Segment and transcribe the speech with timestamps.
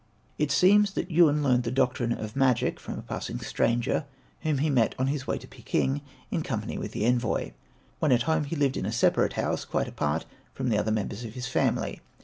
[0.39, 4.05] It seems that Yun learned the doctrine of magic from a passing stranger,
[4.41, 7.51] whom he met on his way to Peking in company with the envoy.
[7.99, 10.25] When at home he lived in a separate house, quite apart
[10.55, 12.01] from the other members of his family.